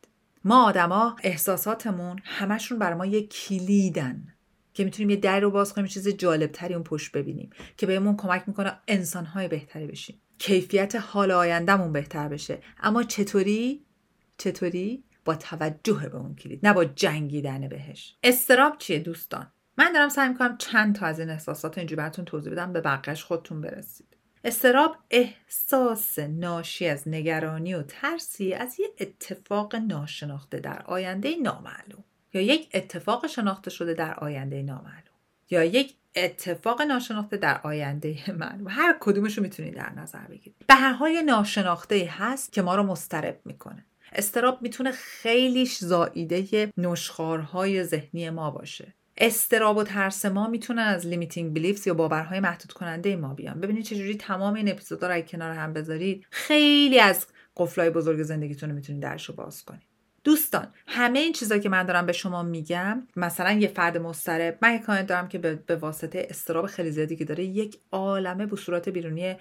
ما 0.45 0.65
آدما 0.65 1.17
احساساتمون 1.23 2.21
همشون 2.25 2.79
بر 2.79 2.95
ما 2.95 3.07
یه 3.07 3.27
کلیدن 3.27 4.29
که 4.75 4.85
می‌تونیم 4.85 5.11
یه 5.11 5.17
در 5.17 5.41
رو 5.41 5.51
باز 5.51 5.75
کنیم 5.75 5.87
چیز 5.87 6.09
جالبتری 6.09 6.75
اون 6.75 6.85
پشت 6.85 7.13
ببینیم 7.13 7.51
که 7.77 7.87
بهمون 7.87 8.17
کمک 8.17 8.45
می‌کنه 8.47 8.79
انسانهای 8.89 9.49
بهتری 9.49 9.87
بشیم. 9.87 10.21
کیفیت 10.39 10.97
حال 10.97 11.31
آیندهمون 11.31 11.93
بهتر 11.93 12.29
بشه. 12.29 12.59
اما 12.83 13.03
چطوری؟ 13.03 13.85
چطوری؟ 14.39 15.05
با 15.25 15.35
توجه 15.35 16.09
به 16.09 16.17
اون 16.17 16.35
کلید 16.35 16.67
نه 16.67 16.73
با 16.73 16.85
جنگیدن 16.85 17.69
بهش. 17.69 18.17
استراب 18.23 18.79
چیه 18.79 18.99
دوستان؟ 18.99 19.53
من 19.79 19.93
دارم 19.93 20.09
سعی 20.09 20.29
می‌کنم 20.29 20.57
چند 20.59 20.95
تا 20.95 21.07
از 21.07 21.21
این 21.21 21.31
احساسات 21.31 21.79
اینجوری 21.79 21.97
براتون 21.97 22.25
توضیح 22.25 22.53
بدم 22.53 22.73
به 22.73 22.81
بقیش 22.81 23.25
خودتون 23.25 23.61
برسید. 23.61 24.12
استراب 24.45 24.97
احساس 25.11 26.19
ناشی 26.19 26.87
از 26.87 27.09
نگرانی 27.09 27.75
و 27.75 27.83
ترسی 27.83 28.55
از 28.55 28.81
یه 28.81 28.87
اتفاق 29.01 29.77
ناشناخته 29.77 30.61
در 30.61 30.83
آینده 30.83 31.37
نامعلوم 31.37 32.05
یا 32.35 32.41
یک 32.41 32.69
اتفاق 32.75 33.27
شناخته 33.27 33.71
شده 33.71 33.95
در 33.95 34.15
آینده 34.15 34.63
نامعلوم 34.63 35.03
یا 35.51 35.65
یک 35.65 35.95
اتفاق 36.17 36.83
ناشناخته 36.83 37.37
در 37.37 37.61
آینده 37.65 38.33
معلوم. 38.33 38.69
هر 38.69 38.97
کدومش 39.01 39.39
رو 39.39 39.43
می‌تونید 39.43 39.75
در 39.75 39.93
نظر 39.97 40.25
بگیرید. 40.25 40.65
به 40.67 40.75
هر 40.75 40.93
حال 40.93 41.21
ناشناخته 41.21 42.09
هست 42.19 42.53
که 42.53 42.63
ما 42.63 42.77
رو 42.77 42.83
مضطرب 42.83 43.41
می‌کنه. 43.45 43.85
اضطراب 44.13 44.63
می‌تونه 44.63 44.91
خیلیش 44.91 45.79
زاییده 45.79 46.73
نشخارهای 46.77 47.85
ذهنی 47.85 48.31
ما 48.31 48.51
باشه. 48.51 48.95
اضطراب 49.25 49.77
و 49.77 49.85
ترس 49.85 50.25
ما 50.25 50.49
می‌تونن 50.49 50.83
از 50.83 51.07
limiting 51.07 51.55
beliefs 51.55 51.87
یا 51.87 51.95
باورهای 51.95 52.41
محدود 52.41 52.73
کننده 52.73 53.17
ما 53.17 53.35
بیان. 53.35 53.61
ببینید 53.61 53.85
چجوری 53.85 54.15
تمام 54.15 54.55
این 54.55 54.71
اپیزودا 54.71 55.09
رو 55.09 55.21
کنار 55.21 55.51
هم 55.51 55.73
بذارید 55.73 56.27
خیلی 56.31 57.01
از 57.01 57.27
قفلای 57.57 57.91
بزرگ 57.91 58.23
زندگیتون 58.23 58.69
رو 58.69 58.75
می‌تونید 58.75 59.03
درش 59.03 59.29
رو 59.29 59.35
باز 59.35 59.65
کنید. 59.65 59.92
دوستان 60.25 60.69
همه 60.87 61.19
این 61.19 61.33
چیزا 61.33 61.59
که 61.59 61.69
من 61.69 61.87
دارم 61.87 62.07
به 62.07 62.13
شما 62.13 62.43
میگم 62.43 63.03
مثلا 63.17 63.53
یه 63.53 63.69
فرد 63.69 63.99
مضطرب 63.99 64.59
من 64.63 64.75
یک 64.75 64.87
دارم 64.87 65.29
که 65.29 65.39
به 65.39 65.77
واسطه 65.77 66.27
استراب 66.31 66.67
خیلی 66.67 66.91
زیادی 66.91 67.17
که 67.17 67.25
داره 67.25 67.45
یک 67.45 67.79
عالمه 67.93 68.57
صورت 68.57 68.89
بیرونی 68.89 69.37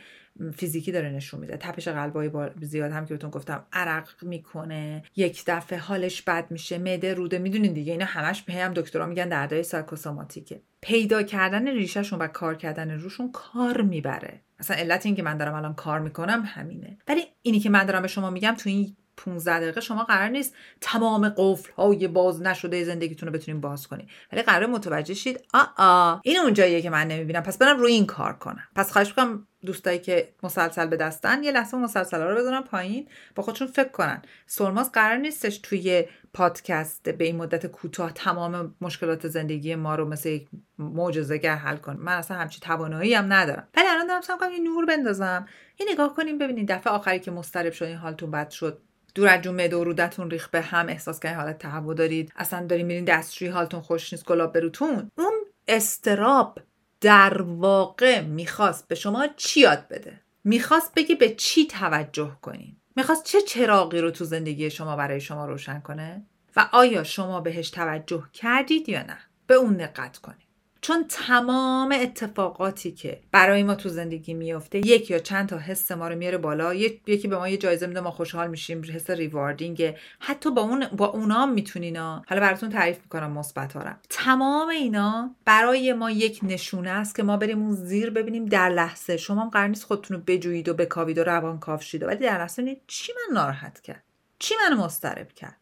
فیزیکی 0.57 0.91
داره 0.91 1.09
نشون 1.09 1.39
میده. 1.39 1.57
تپش 1.57 1.88
قلبای 1.88 2.31
زیاد 2.61 2.91
هم 2.91 3.05
که 3.05 3.13
بهتون 3.13 3.29
گفتم 3.29 3.65
عرق 3.73 4.09
می‌کنه 4.21 5.03
یک 5.15 5.43
دفعه 5.47 5.79
حالش 5.79 6.21
بد 6.21 6.51
میشه 6.51 6.77
معده 6.77 7.13
روده 7.13 7.39
می‌دونین 7.39 7.73
دیگه 7.73 7.91
اینا 7.91 8.05
همش 8.05 8.41
به 8.41 8.53
هم 8.53 8.73
دکترا 8.73 9.05
میگن 9.05 9.29
دردای 9.29 9.63
سایکوسوماتیکه. 9.63 10.61
پیدا 10.81 11.23
کردن 11.23 11.67
ریشهشون 11.67 12.19
و 12.19 12.27
کار 12.27 12.55
کردن 12.55 12.91
روشون 12.91 13.31
کار 13.31 13.81
می‌بره. 13.81 14.41
اصلا 14.59 14.77
علت 14.77 15.05
این 15.05 15.15
که 15.15 15.23
من 15.23 15.38
دارم 15.38 15.53
الان 15.53 15.73
کار 15.73 16.00
می‌کنم 16.00 16.43
همینه. 16.45 16.97
ولی 17.07 17.21
اینی 17.41 17.59
که 17.59 17.69
من 17.69 17.85
دارم 17.85 18.01
به 18.01 18.07
شما 18.07 18.29
میگم 18.29 18.55
تو 18.57 18.69
این 18.69 18.95
15 19.18 19.60
دقیقه 19.60 19.82
شما 19.82 20.03
قرار 20.03 20.30
نیست 20.30 20.56
تمام 20.82 21.30
قفل 21.38 21.72
های 21.72 22.08
باز 22.08 22.41
نشده 22.41 22.84
زندگیتون 22.84 23.30
رو 23.30 23.34
بتونین 23.34 23.62
باز 23.62 23.88
کنید 23.88 24.10
ولی 24.32 24.41
قرار 24.41 24.65
متوجه 24.65 25.13
شید 25.13 25.46
آ 25.53 25.63
آ 25.77 26.20
این 26.24 26.38
اونجاییه 26.38 26.82
که 26.82 26.89
من 26.89 27.08
نمی‌بینم. 27.08 27.44
پس 27.44 27.58
برم 27.58 27.80
روی 27.80 27.94
این 27.94 28.06
کار 28.06 28.34
کنم. 28.34 28.68
پس 28.75 28.91
خواهش 28.91 29.08
می‌کنم 29.08 29.48
دوستایی 29.65 30.00
که 30.00 30.34
مسلسل 30.44 30.86
به 30.86 30.98
دستن 30.98 31.44
یه 31.44 31.51
لحظه 31.51 31.77
مسلسل 31.77 32.22
رو 32.22 32.36
بذارن 32.36 32.62
پایین 32.62 33.08
با 33.36 33.44
خودشون 33.44 33.68
فکر 33.68 33.89
کنن. 33.89 34.22
سرماز 34.46 34.91
قرار 34.91 35.18
نیستش 35.18 35.58
توی 35.58 36.06
پادکست 36.34 37.10
به 37.10 37.25
این 37.25 37.36
مدت 37.36 37.68
کوتاه 37.68 38.12
تمام 38.12 38.75
مشکلات 38.82 39.27
زندگی 39.27 39.75
ما 39.75 39.96
رو 39.96 40.06
مثل 40.06 40.30
یک 40.30 40.48
معجزه‌گر 40.80 41.56
حل 41.56 41.77
کنه. 41.77 41.96
من 41.96 42.13
اصلا 42.13 42.38
همچی 42.38 42.60
توانایی 42.60 43.13
هم 43.13 43.34
ندارم. 43.34 43.68
ولی 43.77 43.88
الان 43.88 44.08
دارم 44.08 44.22
سعی 44.22 44.53
یه 44.53 44.60
نور 44.60 44.86
بندازم. 44.86 45.48
یه 45.80 45.86
نگاه 45.94 46.15
کنیم 46.15 46.38
ببینید 46.38 46.72
دفعه 46.72 46.94
آخری 46.94 47.20
که 47.20 47.32
مضطرب 47.32 47.74
شدین 47.74 47.98
حالتون 47.98 48.32
بد 48.32 48.50
شد. 48.50 48.82
دور 49.15 49.27
از 49.27 49.41
جون 49.41 49.56
معده 49.56 49.75
و 49.75 49.84
رودتون 49.84 50.32
ریخ 50.32 50.50
به 50.50 50.62
هم 50.62 50.89
احساس 50.89 51.20
کردین 51.20 51.38
حالت 51.38 51.60
تهوع 51.60 51.96
دارید. 51.96 52.34
اصلا 52.36 52.65
دارین 52.65 52.86
میرین 52.86 53.06
دستشویی 53.06 53.51
حالتون 53.51 53.82
خوش 53.82 54.13
نیست 54.13 54.25
گلاب 54.25 54.53
بروتون 54.53 55.12
اون 55.18 55.34
استراب 55.68 56.60
در 57.01 57.41
واقع 57.41 58.22
می‌خواست 58.22 58.88
به 58.88 58.96
شما 58.96 59.27
چی 59.38 59.60
یاد 59.60 59.88
بده؟ 59.88 60.22
می‌خواست 60.44 60.94
بگی 60.96 61.15
به 61.15 61.30
چی 61.30 61.68
توجه 61.68 62.38
کنین؟ 62.41 62.75
می‌خواست 62.96 63.24
چه 63.24 63.41
چراغی 63.41 64.01
رو 64.01 64.12
تو 64.12 64.25
زندگی 64.25 64.70
شما 64.70 64.96
برای 64.96 65.22
شما 65.22 65.46
روشن 65.46 65.80
کنه؟ 65.80 66.25
و 66.56 66.70
آیا 66.72 67.03
شما 67.03 67.41
بهش 67.41 67.70
توجه 67.70 68.24
کردید 68.34 68.89
یا 68.89 69.03
نه؟ 69.03 69.18
به 69.48 69.53
اون 69.53 69.74
دقت 69.74 70.18
کنید 70.18 70.50
چون 70.81 71.05
تمام 71.09 71.95
اتفاقاتی 72.01 72.91
که 72.91 73.21
برای 73.31 73.63
ما 73.63 73.75
تو 73.75 73.89
زندگی 73.89 74.33
میفته 74.33 74.77
یک 74.77 75.11
یا 75.11 75.19
چند 75.19 75.50
تا 75.50 75.57
حس 75.57 75.91
ما 75.91 76.07
رو 76.07 76.15
میاره 76.15 76.38
بالا. 76.38 76.73
یکی 76.73 77.27
به 77.27 77.38
ما 77.38 77.50
یه 77.50 77.57
جایزه 77.57 77.88
میده 77.88 78.00
ما 78.00 78.11
خوشحال 78.11 78.50
میشیم 78.50 78.81
حس 78.93 79.09
ریواردینگ 79.09 79.95
حتی 80.19 80.51
با 80.51 80.61
اون 80.61 80.88
با 80.88 81.05
اونا 81.05 81.45
می‌تونین 81.45 81.97
حالا 81.97 82.41
براتون 82.41 82.69
تعریف 82.69 82.97
می‌کنم 83.01 83.31
مثبت 83.31 83.73
تمام 84.09 84.69
اینا 84.69 85.35
برای 85.45 85.93
ما 85.93 86.11
یک 86.11 86.39
نشونه 86.43 86.89
است 86.89 87.15
که 87.15 87.23
ما 87.23 87.38
بریم 87.38 87.61
اون 87.61 87.75
زیر 87.75 88.09
ببینیم 88.09 88.45
در 88.45 88.69
لحظه. 88.69 89.17
شما 89.17 89.41
هم 89.41 89.50
قرار 89.50 89.67
نیست 89.67 89.83
خودتون 89.83 90.17
رو 90.17 90.23
بجویید 90.27 90.69
و 90.69 90.73
بکاوید 90.73 91.17
و 91.17 91.23
روان 91.23 91.59
کاف 91.59 91.83
شید 91.83 92.03
ولی 92.03 92.17
در 92.17 92.38
لحظه 92.38 92.81
چی 92.88 93.13
من 93.13 93.35
ناراحت 93.35 93.81
کرد. 93.81 94.03
چی 94.39 94.55
منو 94.61 94.83
مضطرب 94.83 95.33
کرد. 95.33 95.57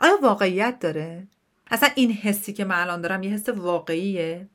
آیا 0.00 0.18
واقعیت 0.22 0.78
داره؟ 0.80 1.26
اصلا 1.70 1.88
این 1.94 2.12
حسی 2.12 2.52
که 2.52 2.64
من 2.64 2.80
الان 2.80 3.00
دارم 3.00 3.22
یه 3.22 3.30
حس 3.30 3.48
واقعیه؟ 3.48 4.48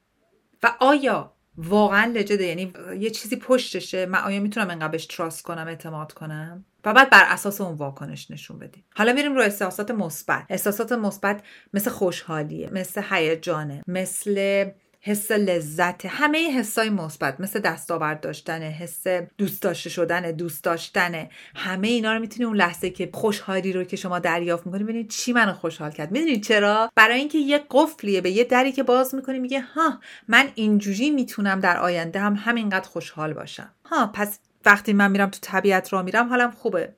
و 0.63 0.75
آیا 0.79 1.34
واقعا 1.58 2.12
لجده 2.15 2.43
یعنی 2.43 2.74
یه 3.00 3.10
چیزی 3.10 3.36
پشتشه؟ 3.36 4.05
من 4.05 4.20
آیا 4.20 4.39
می‌تونم 4.39 4.70
انقدر 4.70 4.88
بهش 4.88 5.05
تراست 5.05 5.43
کنم 5.43 5.67
اعتماد 5.67 6.12
کنم؟ 6.12 6.65
و 6.86 6.93
بعد 6.93 7.10
بر 7.10 7.24
اساس 7.27 7.62
اون 7.62 7.75
واکنش 7.75 8.32
نشون 8.32 8.60
بدیم. 8.60 8.86
حالا 8.96 9.13
میریم 9.13 9.36
رو 9.36 9.41
احساسات 9.41 9.91
مثبت. 9.91 10.46
احساسات 10.50 10.91
مثبت 10.91 11.43
مثل 11.74 11.89
خوشحالیه 11.89 12.70
مثل 12.72 13.01
هیجانه 13.10 13.84
مثل 13.88 14.65
حس 15.05 15.31
لذت 15.31 16.05
همه 16.05 16.51
حسای 16.51 16.89
مثبت 16.89 17.39
مثل 17.39 17.60
دستاورد 17.60 18.22
داشتن 18.22 18.62
حس 18.62 19.07
دوست 19.38 19.62
داشته 19.62 19.89
شدن 19.89 20.31
دوست 20.31 20.63
داشتن. 20.63 21.29
همه 21.55 21.88
اینا 21.88 22.13
رو 22.13 22.19
می‌تونی 22.19 22.45
اون 22.45 22.55
لحظه 22.55 22.89
که 22.89 23.10
خوشحالی 23.13 23.74
رو 23.74 23.83
که 23.83 23.95
شما 23.95 24.19
دریافت 24.19 24.65
می‌کنی 24.65 24.83
ببینید 24.83 25.10
چی 25.10 25.33
منو 25.33 25.53
خوشحال 25.53 25.91
کرد. 25.91 26.12
می‌دونید 26.12 26.43
چرا؟ 26.43 26.91
برای 26.95 27.19
اینکه 27.19 27.38
یه 27.38 27.65
قفلیه 27.72 28.22
به 28.22 28.31
یه 28.31 28.43
دری 28.43 28.72
که 28.72 28.83
باز 28.83 29.15
می‌کنی 29.15 29.39
میگه 29.39 29.62
ها 29.62 30.00
من 30.27 30.50
اینجوری 30.55 31.10
می‌تونم 31.10 31.60
در 31.60 31.77
آینده 31.77 32.19
هم 32.19 32.36
همینقدر 32.36 32.89
خوشحال 32.89 33.33
باشم. 33.33 33.72
ها 33.86 34.07
پس 34.13 34.39
وقتی 34.65 34.93
من 34.93 35.12
میرم 35.12 35.29
تو 35.29 35.39
طبیعت 35.41 35.93
را 35.93 36.01
میرم 36.01 36.29
حالم 36.29 36.51
خوبه. 36.51 36.93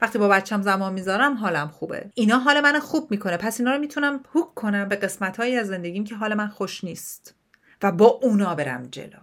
وقتی 0.00 0.18
با 0.18 0.28
بچم 0.28 0.62
زمان 0.62 0.92
می‌ذارم 0.92 1.34
حالم 1.34 1.68
خوبه. 1.68 2.10
اینا 2.14 2.38
حال 2.38 2.60
من 2.60 2.78
خوب 2.78 3.10
می‌کنه. 3.10 3.36
پس 3.36 3.60
اینا 3.60 3.72
رو 3.72 3.78
می‌تونم 3.78 4.20
هوک 4.34 4.54
کنم 4.54 4.88
به 4.88 4.96
قسمت 4.96 5.36
هایی 5.36 5.56
از 5.56 5.66
زندگیم 5.66 6.04
که 6.04 6.14
حال 6.14 6.34
من 6.34 6.48
خوش 6.48 6.84
نیست. 6.84 7.34
و 7.82 7.92
با 7.92 8.06
اونا 8.06 8.54
برم 8.54 8.88
جلو. 8.90 9.18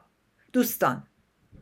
دوستان 0.54 1.04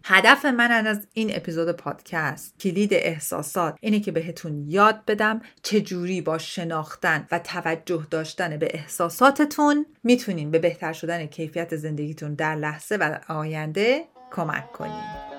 هدف 0.04 0.46
من 0.46 0.72
از 0.72 1.08
این 1.14 1.36
اپیزود 1.36 1.72
پادکست 1.72 2.60
کلید 2.60 2.94
احساسات 2.94 3.78
اینه 3.82 4.00
که 4.00 4.12
بهتون 4.12 4.66
یاد 4.68 5.06
بدم 5.06 5.42
چجوری 5.64 6.22
با 6.22 6.38
شناختن 6.38 7.28
و 7.32 7.40
توجه 7.40 8.08
داشتن 8.10 8.58
به 8.58 8.68
احساساتتون 8.74 9.86
می‌تونین 10.04 10.52
به 10.52 10.60
بهتر 10.60 10.94
شدن 10.94 11.26
کیفیت 11.26 11.76
زندگیتون 11.76 12.34
در 12.34 12.56
لحظه 12.56 12.96
و 12.96 13.20
آینده 13.28 14.06
کمک 14.32 14.72
کنین. 14.72 15.31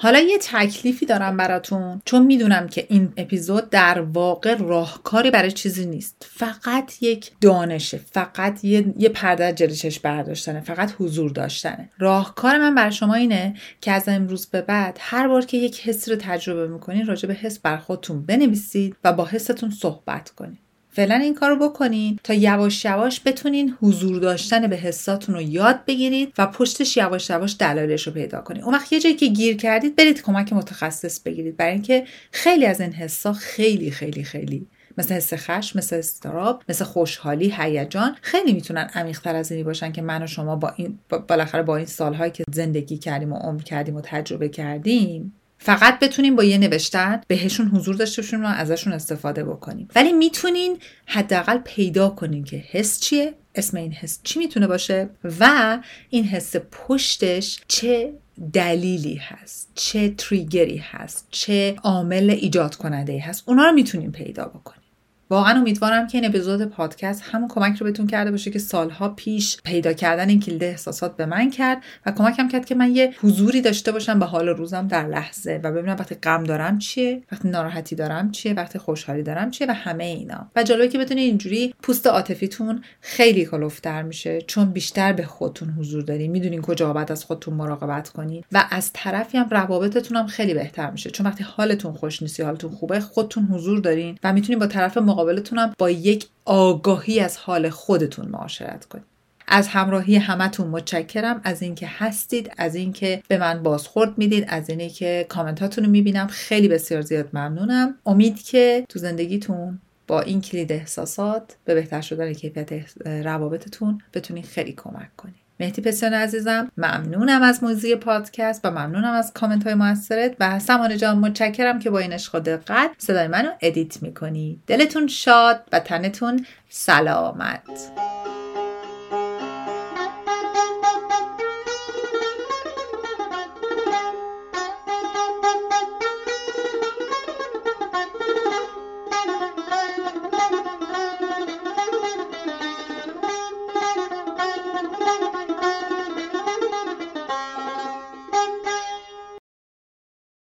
حالا 0.00 0.18
یه 0.18 0.38
تکلیفی 0.40 1.06
دارم 1.06 1.36
براتون 1.36 2.02
چون 2.04 2.26
می‌دونم 2.26 2.68
که 2.68 2.86
این 2.88 3.12
اپیزود 3.16 3.70
در 3.70 4.00
واقع 4.00 4.54
راهکاری 4.54 5.30
برای 5.30 5.52
چیزی 5.52 5.86
نیست. 5.86 6.26
فقط 6.30 7.02
یک 7.02 7.30
دانشه 7.40 8.00
فقط 8.12 8.64
یه, 8.64 8.94
یه 8.98 9.08
پرده 9.08 9.52
جلوشش 9.52 10.00
برداشتنه 10.00 10.60
فقط 10.60 10.94
حضور 10.98 11.30
داشتنه. 11.30 11.90
راهکار 11.98 12.58
من 12.58 12.74
برای 12.74 12.92
شما 12.92 13.14
اینه 13.14 13.54
که 13.80 13.92
از 13.92 14.08
امروز 14.08 14.46
به 14.46 14.62
بعد 14.62 14.98
هر 15.00 15.28
بار 15.28 15.44
که 15.44 15.56
یک 15.56 15.88
حس 15.88 16.08
رو 16.08 16.16
تجربه 16.16 16.68
می‌کنین 16.68 17.06
راجع 17.06 17.28
به 17.28 17.34
حس 17.34 17.58
بر 17.58 17.76
خودتون 17.76 18.26
بنویسید 18.26 18.96
و 19.04 19.12
با 19.12 19.24
حستون 19.24 19.70
صحبت 19.70 20.30
کنید 20.30 20.67
فعلا 20.90 21.14
این 21.14 21.34
کارو 21.34 21.68
بکنین 21.68 22.18
تا 22.24 22.34
یواش 22.34 22.84
یواش 22.84 23.20
بتونین 23.24 23.76
حضور 23.82 24.18
داشتن 24.18 24.66
به 24.66 24.76
حساتون 24.76 25.34
رو 25.34 25.42
یاد 25.42 25.84
بگیرید 25.86 26.32
و 26.38 26.46
پشتش 26.46 26.96
یواش 26.96 27.30
یواش 27.30 27.56
دلایلش 27.58 28.06
رو 28.06 28.12
پیدا 28.12 28.40
کنید 28.40 28.62
اون 28.62 28.74
وقت 28.74 28.92
یه 28.92 29.00
جایی 29.00 29.14
که 29.14 29.26
گیر 29.26 29.56
کردید 29.56 29.96
برید 29.96 30.22
کمک 30.22 30.52
متخصص 30.52 31.20
بگیرید. 31.20 31.56
برای 31.56 31.72
اینکه 31.72 32.04
خیلی 32.32 32.66
از 32.66 32.80
این 32.80 32.92
حسا 32.92 33.32
خیلی 33.32 33.90
خیلی 33.90 34.24
خیلی 34.24 34.66
مثل 34.98 35.14
حس 35.14 35.34
خشم 35.34 35.78
مثل 35.78 35.96
استراب 35.96 36.62
مثل 36.68 36.84
خوشحالی 36.84 37.54
هیجان 37.56 38.16
خیلی 38.20 38.52
می‌تونن 38.52 38.90
عمیقتر 38.94 39.36
از 39.36 39.52
اینی 39.52 39.64
باشن 39.64 39.92
که 39.92 40.02
من 40.02 40.22
و 40.22 40.26
شما 40.26 40.56
با 40.56 40.72
این 40.76 40.98
بالاخره 41.28 41.62
با 41.62 41.76
این 41.76 41.86
سالهایی 41.86 42.30
که 42.30 42.44
زندگی 42.52 42.98
کردیم 42.98 43.32
و 43.32 43.36
عمر 43.36 43.62
کردیم 43.62 43.96
و 43.96 44.00
تجربه 44.04 44.48
کردیم. 44.48 45.32
فقط 45.58 45.98
بتونیم 45.98 46.36
با 46.36 46.44
یه 46.44 46.58
نوشتن 46.58 47.20
بهشون 47.26 47.68
حضور 47.68 47.94
داشته 47.94 48.22
باشیم 48.22 48.44
و 48.44 48.46
ازشون 48.46 48.92
استفاده 48.92 49.44
بکنیم. 49.44 49.88
ولی 49.94 50.12
می‌تونین 50.12 50.78
حداقل 51.06 51.58
پیدا 51.58 52.08
کنین 52.08 52.44
که 52.44 52.56
حس 52.56 53.00
چیه 53.00 53.34
اسم 53.54 53.76
این 53.76 53.92
حس 53.92 54.20
چی 54.22 54.38
می‌تونه 54.38 54.66
باشه 54.66 55.10
و 55.40 55.78
این 56.10 56.24
حس 56.24 56.56
پشتش 56.56 57.60
چه 57.68 58.12
دلیلی 58.52 59.14
هست 59.14 59.70
چه 59.74 60.08
تریگری 60.08 60.76
هست 60.76 61.28
چه 61.30 61.76
عامل 61.82 62.30
ایجاد 62.30 62.74
کننده 62.74 63.20
هست. 63.20 63.42
اونا 63.46 63.64
رو 63.64 63.72
می‌تونیم 63.72 64.12
پیدا 64.12 64.44
بکنیم 64.44 64.87
واقعا 65.30 65.58
امیدوارم 65.58 66.06
که 66.06 66.18
این 66.18 66.26
اپیزود 66.26 66.64
پادکست 66.64 67.22
همون 67.30 67.48
کمک 67.48 67.78
رو 67.78 67.86
بهتون 67.86 68.06
کرده 68.06 68.30
باشه 68.30 68.50
که 68.50 68.58
سالها 68.58 69.08
پیش 69.08 69.56
پیدا 69.64 69.92
کردن 69.92 70.28
این 70.28 70.40
کلید 70.40 70.64
احساسات 70.64 71.16
به 71.16 71.26
من 71.26 71.50
کرد 71.50 71.82
و 72.06 72.12
کمکم 72.12 72.48
کرد 72.48 72.64
که 72.64 72.74
من 72.74 72.96
یه 72.96 73.14
حضوری 73.20 73.60
داشته 73.60 73.92
باشم 73.92 74.18
به 74.18 74.26
حال 74.26 74.48
روزم 74.48 74.88
در 74.88 75.06
لحظه 75.08 75.60
و 75.64 75.72
ببینم 75.72 75.96
وقتی 75.98 76.14
غم 76.14 76.44
دارم 76.44 76.78
چیه 76.78 77.22
وقتی 77.32 77.48
ناراحتی 77.48 77.96
دارم 77.96 78.30
چیه 78.30 78.54
وقتی 78.54 78.78
خوشحالی 78.78 79.22
دارم 79.22 79.50
چیه 79.50 79.66
و 79.66 79.72
همه 79.72 80.04
اینا. 80.04 80.50
و 80.56 80.62
جالبه 80.62 80.88
که 80.88 80.98
بتونید 80.98 81.24
اینجوری 81.24 81.74
پوست 81.82 82.06
عاطفیتون 82.06 82.82
خیلی 83.00 83.44
کلوفتر 83.44 84.02
میشه 84.02 84.40
چون 84.40 84.70
بیشتر 84.70 85.12
به 85.12 85.24
خودتون 85.24 85.70
حضور 85.70 86.02
دارین 86.02 86.30
می‌دونین 86.30 86.62
کجا 86.62 86.92
باید 86.92 87.12
از 87.12 87.24
خودتون 87.24 87.54
مراقبت 87.54 88.08
کنین 88.08 88.44
و 88.52 88.64
از 88.70 88.90
طرفی 88.92 89.38
هم 89.38 89.48
روابطتون 89.50 90.16
هم 90.16 90.26
خیلی 90.26 90.54
بهتر 90.54 90.90
میشه. 90.90 91.10
چون 91.10 91.26
وقتی 91.26 91.44
حالتون 91.44 91.92
خوش 91.92 92.22
نیست 92.22 92.40
حالتون 92.40 92.70
خوبه 92.70 93.00
خودتون 93.00 93.44
حضور 93.44 93.80
دارین 93.80 94.18
و 94.24 94.32
می‌تونین 94.32 94.58
با 94.58 94.66
طرف 94.66 94.98
مقابلتونم 95.18 95.74
با 95.78 95.90
یک 95.90 96.26
آگاهی 96.44 97.20
از 97.20 97.36
حال 97.36 97.68
خودتون 97.70 98.28
معاشرت 98.28 98.84
کنید. 98.84 99.04
از 99.48 99.68
همراهی 99.68 100.16
همتون 100.16 100.66
متشکرم. 100.66 101.40
از 101.44 101.62
اینکه 101.62 101.86
هستید 101.88 102.50
از 102.58 102.74
اینکه 102.74 103.22
به 103.28 103.38
من 103.38 103.62
بازخورد 103.62 104.18
می‌دید 104.18 104.44
از 104.48 104.70
اینکه 104.70 104.88
که 104.88 105.26
کامنتاتون 105.28 105.84
رو 105.84 105.90
می‌بینم. 105.90 106.26
خیلی 106.26 106.68
بسیار 106.68 107.00
زیاد 107.00 107.28
ممنونم. 107.32 107.94
امید 108.06 108.42
که 108.42 108.84
تو 108.88 108.98
زندگیتون 108.98 109.78
با 110.06 110.20
این 110.20 110.40
کلید 110.40 110.72
احساسات 110.72 111.56
به 111.64 111.74
بهتر 111.74 112.00
شدن 112.00 112.32
کیفیت 112.32 112.72
روابطتون 113.06 114.00
بتونید 114.14 114.44
خیلی 114.44 114.72
کمک 114.72 115.16
کنید. 115.16 115.47
مهدی 115.60 115.82
پسیان 115.82 116.14
عزیزم 116.14 116.70
ممنونم 116.76 117.42
از 117.42 117.64
موزیک 117.64 117.96
پادکست 117.96 118.60
و 118.64 118.70
ممنونم 118.70 119.12
از 119.12 119.32
کامنت 119.32 119.64
های 119.64 119.74
موثرت 119.74 120.36
و 120.40 120.58
سمانه 120.58 120.96
جان 120.96 121.18
متشکرم 121.18 121.78
که 121.78 121.90
با 121.90 121.98
این 121.98 122.12
عشق 122.12 122.38
دقت 122.38 122.90
صدای 122.98 123.28
منو 123.28 123.50
edit 123.60 124.02
می‌کنی. 124.02 124.60
دلتون 124.66 125.06
شاد 125.06 125.60
و 125.72 125.80
تنتون 125.80 126.46
سلامت. 126.68 128.17